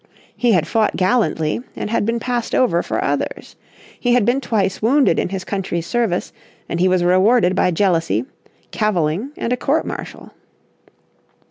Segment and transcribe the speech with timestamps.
[0.35, 3.55] He had fought gallantly, and had been passed over for others.
[3.99, 6.33] He had been twice wounded in his country's service,
[6.67, 8.25] and he was rewarded by jealousy,
[8.71, 10.31] caviling, and a court martial.